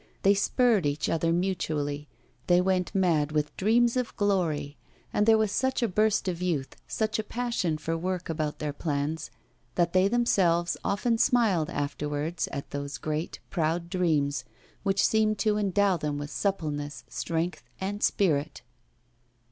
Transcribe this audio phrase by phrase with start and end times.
[0.23, 2.07] They spurred each other mutually,
[2.47, 4.75] they went mad with dreams of glory;
[5.13, 8.73] and there was such a burst of youth, such a passion for work about their
[8.73, 9.29] plans,
[9.75, 14.43] that they themselves often smiled afterwards at those great, proud dreams
[14.81, 18.63] which seemed to endow them with suppleness, strength, and spirit.